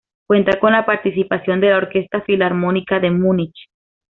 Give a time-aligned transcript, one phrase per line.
[0.25, 3.67] Cuenta con la participación de la Orquesta Filarmónica de Múnich.